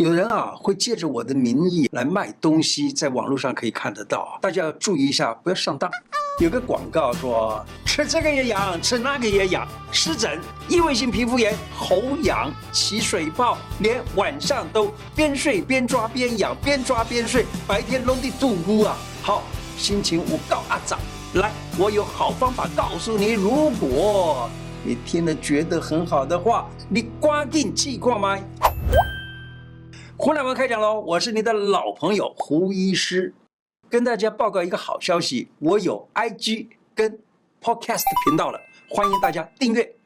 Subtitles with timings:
[0.00, 5.90] 有人啊会借着我的名义来卖东西，在网络上可以看得到，大家要注意一下，不要上当。
[6.38, 10.40] 有个广告说吃这个也痒，吃那个也痒，湿疹、
[10.70, 18.96] 异位性皮肤炎、喉痒、起水泡，连晚上都边睡边抓边痒，边抓边睡，白天弄的度呼啊！
[19.20, 19.42] 好，
[19.76, 20.98] 心情我告阿长，
[21.34, 24.48] 来，我有好方法告诉你，如果
[24.82, 28.42] 你听了觉得很好的话，你赶紧记挂麦。
[30.22, 31.00] 胡乃文开讲喽！
[31.00, 33.32] 我是你的老朋友胡医师，
[33.88, 37.18] 跟大家报告一个好消息，我有 IG 跟
[37.58, 38.60] Podcast 频道了，
[38.90, 39.96] 欢迎大家订阅。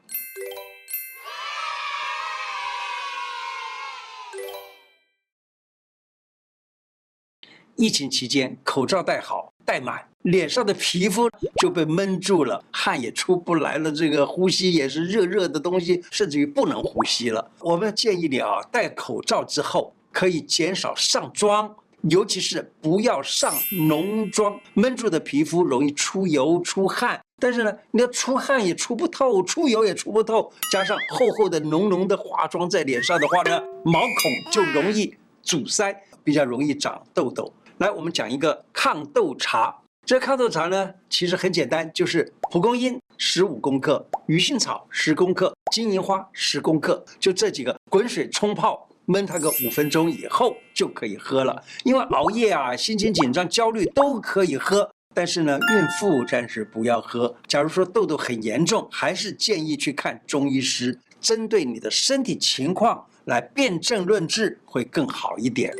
[7.75, 17.51] 疫情期间，口罩戴好戴满，脸上的皮肤就被闷住了，汗也出不来了，这个呼吸也是热热的东西，甚至于不能呼吸了。
[17.59, 19.93] 我们建议你啊，戴口罩之后。
[20.15, 23.53] 可以减少上妆，尤其是不要上
[23.89, 27.19] 浓妆，闷住的皮肤容易出油出汗。
[27.37, 35.13] 但是呢，你要出汗也出不透，出油也出不透，加上厚厚的浓浓的化妆在脸上的话呢，毛孔就容易
[35.43, 37.51] 阻塞，比较容易长痘痘。
[37.79, 39.75] 来，我们讲一个抗痘茶。
[40.05, 48.87] 这抗痘茶呢，其实很简单，就是蒲公英十五公克，鱼腥草十公克，金银花十公克，就这几个，滚水冲泡。
[49.07, 57.35] 焖它个五分钟以后就可以喝了，因为熬夜啊、心情紧张、焦虑都可以喝，但是呢，孕妇暂时不要喝。
[57.47, 65.73] 假如说痘痘很严重，还是建议去看中医师，针对你的身体情况来辨证论治会更好一点。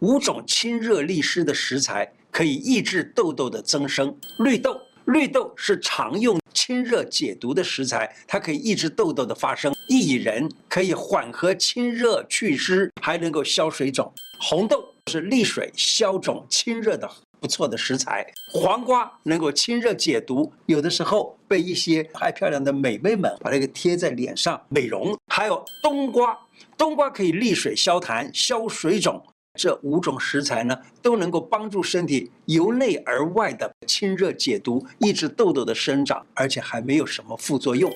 [0.00, 4.80] 五种清热利湿的食材可以抑制痘痘的增生，绿豆。
[5.08, 9.72] 绿豆是常用清热解毒的食材，它可以抑制痘痘的发生。
[9.88, 14.12] 薏仁可以缓和清热祛湿，还能够消水肿。
[14.38, 18.26] 红豆是利水消肿、清热的不错的食材。
[18.52, 25.16] 黄瓜能够清热解毒，有的时候被一些爱漂亮的美眉们把那个贴在脸上美容。
[25.32, 26.38] 还有冬瓜，
[26.76, 29.24] 冬瓜可以利水消痰、消水肿。
[29.58, 37.92] 这五种食材呢，都能够帮助身体由内而外的清热解毒，抑制痘痘的生长，而且还没有什么副作用。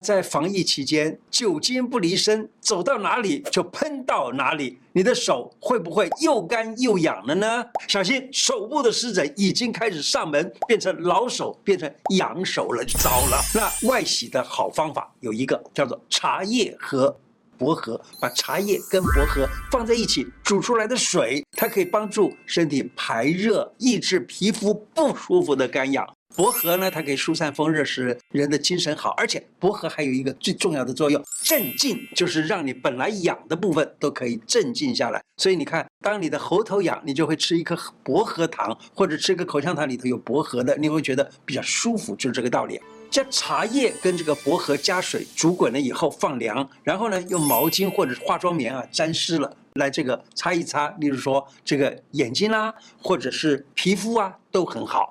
[0.00, 7.66] 在防疫期间，酒精不离身，走到哪里就喷到哪里，你的手会不会又干又痒了呢？
[7.88, 13.42] 小心手部的湿疹已经开始上门，变成老手，变成痒手了，就糟了。
[13.54, 17.18] 那外洗的好方法有一个，叫做茶叶和。
[17.58, 26.06] 薄荷，把茶叶跟薄荷放在一起煮出来的水，它可以帮助身体排热，抑制皮肤不舒服的干痒。
[26.34, 29.14] 薄荷呢，它可以疏散风热，使人的精神好。
[29.16, 35.22] 而且薄荷还有一个最重要的作用，镇静，就是让你本来痒的部分都可以镇静下来。
[35.38, 42.78] 所以你看，当你的喉头痒，你就会吃一颗薄荷糖，或者吃一个口香糖里头有薄荷的，你会觉得比较舒服，就是这个道理。
[43.10, 55.10] 将茶叶跟这个薄荷加水煮滚了以后放凉，然后呢，用毛巾或者化妆棉啊沾湿了来这个擦一擦，例如说这个眼睛啊，或者是皮肤啊都很好。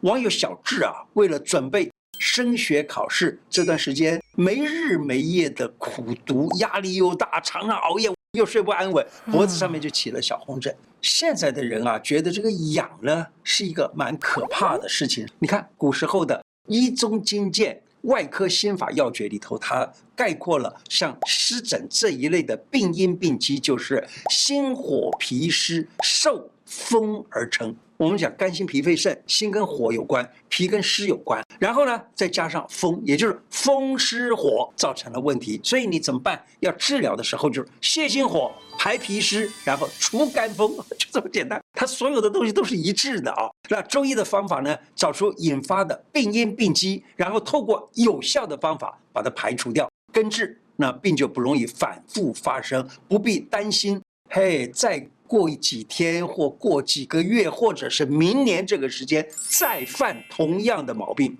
[0.00, 8.15] 网友小智啊，为了准备升学考试，这段时间没日没夜的苦读，压力又大，常常熬夜。
[8.36, 10.72] 又睡不安稳，脖子上面就起了小红疹。
[11.00, 15.26] 现在的人啊，觉得这个痒呢是一个蛮可怕的事情。
[15.38, 16.36] 你看古时候的
[16.66, 27.74] 《医宗金鉴外科心法要诀》里头，它概括了像湿疹这一类的病因病机，就是心火脾湿受风而成。
[27.98, 35.58] 我们讲肝心脾肺肾，心跟火有关，脾跟湿有关，然后呢，再加上风，也就是风湿火造成了问题。
[35.64, 36.44] 所以你怎么办？
[36.60, 41.58] 要治疗的时候就是泻心火、排脾湿，然后除肝风， 就这么简单。
[41.72, 43.48] 它所有的东西都是一致的啊。
[43.70, 53.98] 那中医的方法呢，找出引发的病因病机，然后透过有效的方法把它排除掉，根治，那病就不容易反复发生，不必担心。
[54.28, 55.08] 嘿，再。
[55.26, 61.36] 过几天或过几个月，或者是明年这个时间再犯同样的毛病，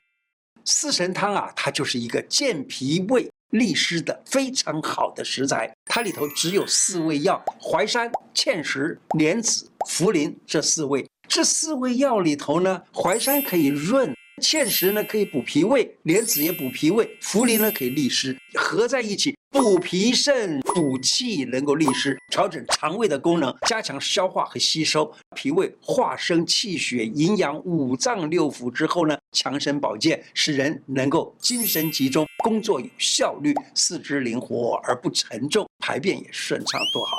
[0.65, 5.73] 四神汤啊，它就是一个健脾胃利湿的非常好的食材。
[5.85, 11.07] 它里头只有四味药：淮山、芡实、莲子、茯苓这四味。
[11.29, 37.17] 这四味药里头呢，淮山可以润，芡实呢可以补脾胃，莲子也补脾胃，茯苓呢可以利湿，合在一起补脾肾、补气，能够利湿，调整肠胃的功能，加强消化和吸收，脾胃化生气血，营养五脏六腑之后呢，强身保健，使人能够精神集中，工作有效率，四肢灵活而不沉重，排便也顺畅，多好。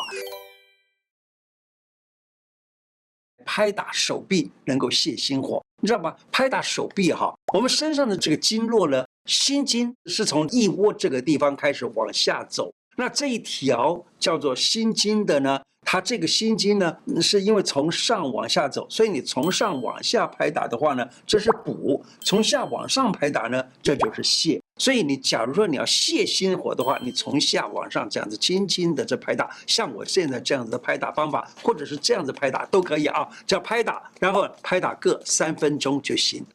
[3.47, 6.13] 拍打手臂能够泻心火，你知道吗？
[6.31, 15.61] 拍打手臂哈，我们身上的这个经络呢，心经是从腋窝这个地方开始往下走，那这一条叫做心经的呢。
[15.89, 24.59] 它这个心经呢，是因为从上往下走，所以你从上往下拍打的话呢，这是补；从下往上拍打呢，这就是泻。
[24.77, 36.45] 所以你假如说你要泻心火的话，你从下往上这样子轻轻的这拍打，像我现在这样子的拍打方法，或者是这样子拍打都可以啊，只要拍打，然后拍打个三分钟就行。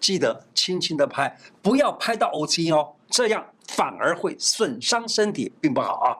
[0.00, 6.16] 记得轻轻的拍，不要拍到呕心哦，这样反而会损伤身体，并不好啊。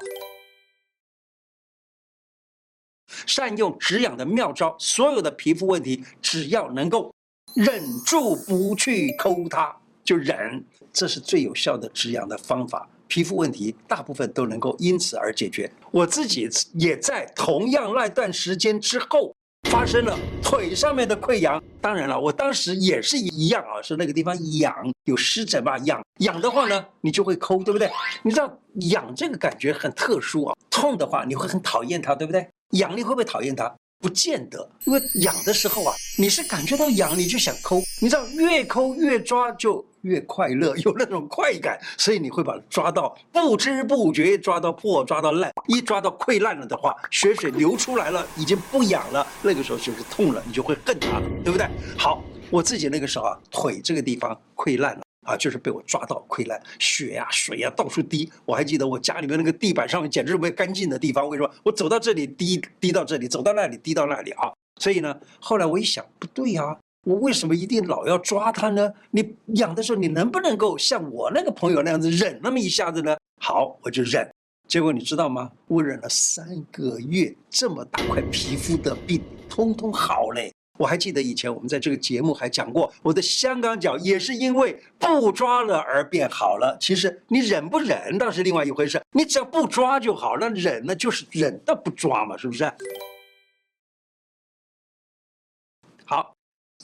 [3.26, 7.12] 善用止痒的妙招，所有的皮肤问题，只要能够
[7.55, 12.88] 忍住不去抠它，就忍，这是最有效的止痒的方法。
[13.08, 15.70] 皮肤问题大部分都能够因此而解决。
[15.90, 19.34] 我自己也在同样那段时间之后
[19.69, 21.62] 发生了腿上面的溃疡。
[21.78, 25.76] 当然了，我当时也是一样啊，是那个地方痒，有湿疹吧？
[25.81, 27.90] 痒痒的话呢，你就会抠，对不对？
[28.22, 28.50] 你知道
[28.90, 32.49] 痒这个感觉很特殊啊，痛的话你会很讨厌它，对不对？
[32.70, 33.70] 痒你会不会讨厌它？
[34.00, 51.66] 不见得，因为痒的时候啊，你是感觉到痒你就想抠，你知道越抠越抓就越快乐， 有那种快感，所以你会把它抓到不知不觉抓到破，抓到烂，一抓到溃烂了的话，血水流出来了，已经不痒了，那个时候就是痛了，你就会恨它，对不对？
[51.96, 55.02] 好，我自己那个时候啊，腿这个地方溃烂了。
[55.25, 58.28] 啊，就是被我抓到溃烂，血呀、啊、水呀、啊、到处滴。
[58.44, 61.28] 我还记得我家里面那个地板上面简直没有干净的地方。
[61.28, 61.49] 为什么？
[61.62, 64.50] 我走到这里滴滴到这里，走到那里滴到那里啊。
[64.81, 68.93] 所以呢，后来我一想，不对呀、我为什么一定老要抓它呢？
[69.10, 73.16] 你痒的时候，你能不能够像我那个朋友那样子忍那么一下子呢？
[73.40, 74.28] 好，我就忍。
[74.69, 75.50] 结果你知道吗？
[75.66, 80.52] 我忍了三个月，这么大块皮肤的病，通通好嘞。
[80.78, 86.76] 我还记得以前我们在这个节目还讲过，我的香港脚也是因为不抓了而变好了。
[86.81, 90.37] 其实你忍不忍倒是另外一回事，你只要不抓就好。
[90.38, 92.72] 那忍呢，就是忍的不抓嘛，是不是？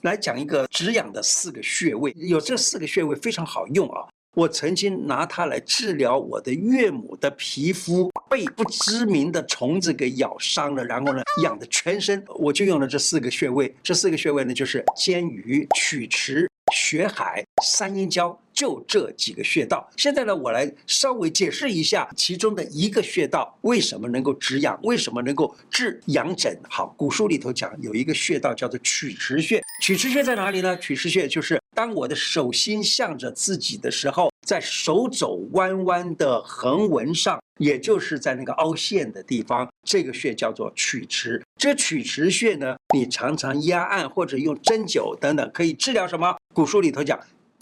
[0.03, 4.07] 来讲一个止痒的四个穴位，有这四个穴位非常好用啊。
[4.35, 13.75] 我曾经拿它来治疗我的岳母的皮肤被不知名的虫子给咬伤了，然后呢痒的全身，我就用了这四个穴位。
[13.83, 19.89] 这四个穴位呢就是肩俞、曲池、血海、三阴交，就这几个穴道。
[19.97, 26.59] 现在呢，我来稍微解释一下其中的一个穴道为什么能够止痒，为什么能够治痒疹。
[26.69, 30.77] 好，古书里头讲有一个穴道叫做曲池穴，曲池穴在哪里呢？
[30.79, 31.59] 曲池穴就是。
[31.75, 41.41] 当我的手心向着自己的时候，在手肘弯弯的横纹上，也就是在那个凹陷的地方，这个穴叫做曲池。
[41.57, 46.37] 这曲池穴呢，你常常压按或者用针灸等等，可以治疗什么？
[46.59, 47.17] 古书里头讲，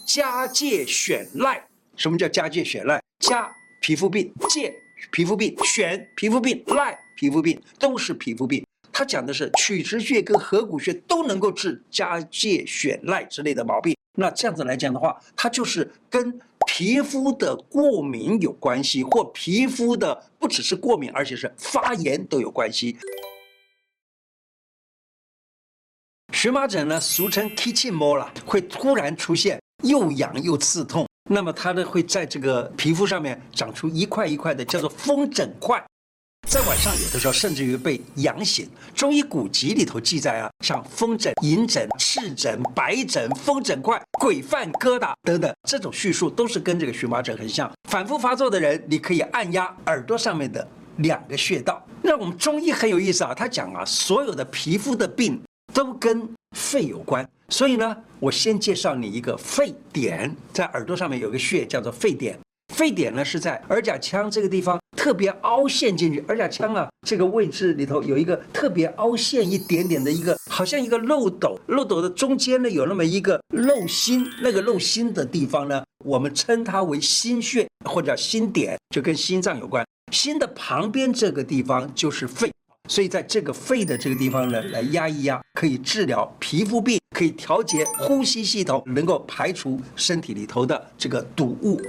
[0.07, 1.61] 家疥癣癞。
[1.95, 2.99] 什么叫家疥癣癞？
[3.19, 4.73] 家皮肤病，疥
[5.11, 8.65] 皮肤病，癣皮肤病，癞皮肤病，都是皮肤病。
[8.91, 13.95] 他讲的是曲池穴跟合谷穴都能够治家疥癣癞之类的毛病。
[14.17, 22.97] 那这样子来讲的话，它就是跟皮肤的过敏有关系，或皮肤的不只是过敏，而且是发炎都有关系。
[26.37, 35.83] 荨麻疹呢，俗称 kitchen mole，会突然出现，又痒又刺痛，那么它呢会在这个皮肤上面长出一块一块的，叫做风疹块。
[36.47, 38.69] 在晚上，有的时候甚至于被痒醒。
[38.93, 47.67] 中医古籍里头记载啊，像风疹、银疹、赤疹、白疹、风疹块、鬼犯疙瘩等等，这种叙述都是跟这个荨麻疹很像。
[47.89, 50.65] 反复发作的人，你可以按压耳朵上面的
[50.97, 51.83] 两个穴道。
[52.03, 55.41] 那我们中医很有意思啊，他讲啊，所有的皮肤的病
[55.77, 57.23] 都跟肺有关。
[57.49, 62.35] 所以呢，我先介绍你一个肺点，在耳朵上面有个穴叫做肺点。
[62.73, 79.85] 肺点呢是在耳甲腔这个地方特别凹陷进去，耳甲腔啊这个位置里头有一个特别凹陷一点点的一个，好像一个漏斗，漏斗的中间呢有那么一个漏心，那个漏心的地方呢，我们称它为心穴或者叫心点，就跟心脏有关。
[80.11, 82.51] 心的旁边这个地方就是肺，
[82.87, 91.81] 所以在这个肺的这个地方呢来压一压，可以治疗皮肤病，可以调节呼吸系统，能够排除身体里头的这个毒物。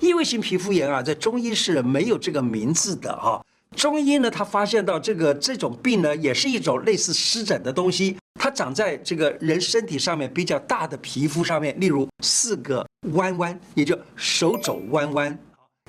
[0.00, 3.40] 异位性皮肤炎啊，在中医是没有这个名字的啊。
[3.74, 15.38] 中医呢，他发现到这个这种病呢，也是一种类似湿疹的东西，它长在这个人身体上面比较大的皮肤上面，例如四个弯弯，也就手肘弯弯，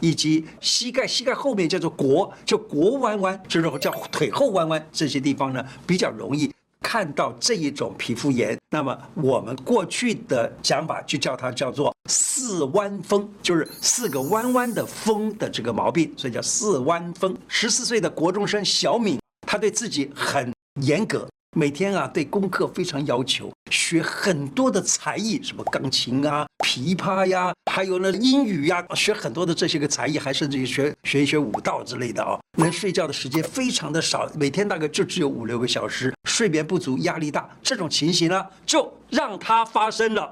[0.02, 6.52] 以及膝盖膝盖后面叫做腘，叫腘弯弯，就是叫腿后弯弯，这些地方呢比较容易。
[6.80, 17.36] 看到这一种皮肤炎，那么我们过去的讲法就叫它叫做四弯风，就是四个弯弯的风的这个毛病，所以叫四弯风。
[17.50, 21.28] 十四岁的国中生小敏，他对自己很严格。
[21.58, 32.38] 每天啊，对功课非常要求，学很多的才艺，什么钢琴啊、琵琶呀，还有呢英语呀，学很多的这些个才艺，还甚至于学学一学舞蹈之类的啊。
[32.60, 40.32] 能睡觉的时间非常的少，每天大概就只有五六个小时，睡眠不足，压力大，这种情形呢，就让他发生了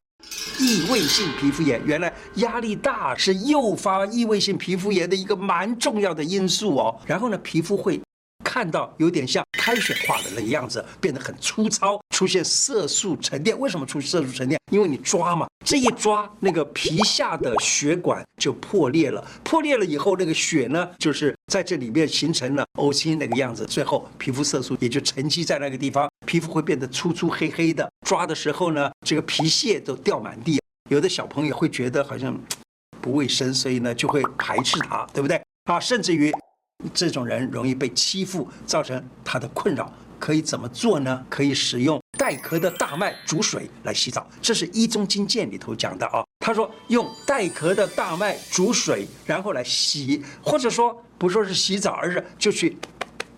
[0.60, 1.82] 异位性皮肤炎。
[1.88, 6.96] 原来压力大是诱发异位性皮肤炎的一个蛮重要的因素哦。
[7.08, 8.00] 然后呢，皮肤会。
[8.56, 13.60] 看到有点像开水化的那个样子，变得很粗糙，出现色素沉淀。
[13.60, 14.58] 为什么出现色素沉淀？
[14.72, 19.22] 因为你抓嘛，这一抓，那个皮下的血管就破裂了。
[19.44, 23.66] 破裂了以后，那个血呢，就是在这里面形成了呕心那个样子。
[23.66, 27.92] 最后，皮肤色素也就沉积在那个地方，皮肤会变得粗粗黑黑的。
[28.08, 30.62] 抓的时候呢，这个皮屑都掉满地。
[30.90, 32.34] 有的小朋友会觉得好像
[33.02, 35.42] 不卫生，所以呢就会排斥它，对不对？
[35.66, 36.34] 啊，甚至于。
[36.94, 41.25] 这种人容易被欺负，造成他的困扰，可以怎么做呢？
[41.29, 46.24] 可以使用带壳的大麦煮水来洗澡，这是《医中经鉴》里头讲的啊。
[46.39, 52.77] 他说用带壳的大麦煮水，然后来洗，或者说不说是洗澡，而是就去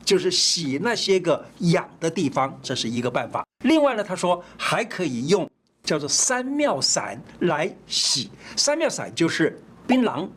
[0.04, 3.46] 就是洗那些个痒的地方，这是一个办法。
[3.64, 5.50] 另外呢，他说还可以用
[5.84, 10.28] 叫做三妙散来洗，三妙散就是槟榔、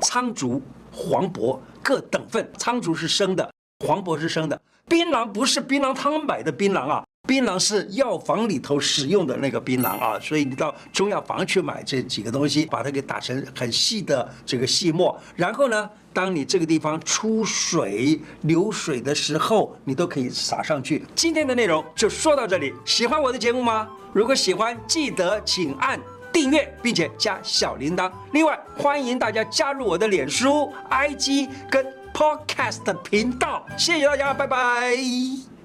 [0.00, 0.60] 苍术、
[0.90, 1.62] 黄柏。
[1.86, 3.48] 各等份，苍术是生的，
[3.86, 21.04] 黄柏是生的，槟榔不是槟榔摊买的槟榔啊，槟榔是药房里头使用的那个槟榔啊，所以你到中药房去买这几个东西，把它给打成很细的这个细末，然后呢，当你这个地方出水流水的时候，你都可以撒上去。
[21.14, 23.88] 今天的内容就说到这里，喜欢我的节目吗？
[24.12, 26.00] 如果喜欢，记得请按。
[26.36, 35.55] 订阅并且加小铃铛，另外欢迎大家加入我的脸书、IG 跟 Podcast 频道，谢谢大家，拜拜。